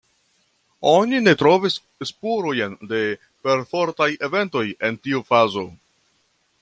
Oni 0.91 1.19
ne 1.25 1.33
trovis 1.41 1.75
spurojn 2.11 2.73
de 2.93 3.03
perfortaj 3.49 4.09
eventoj 4.29 4.65
en 4.89 4.99
tiu 5.05 5.23
fazo. 5.29 5.67